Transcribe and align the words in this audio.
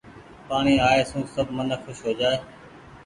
پآڻيٚ 0.47 0.83
آئي 0.89 1.01
سون 1.09 1.21
سب 1.35 1.47
منک 1.57 1.79
کوس 1.85 1.99
هو 2.05 2.11
جآئي۔ 2.19 2.37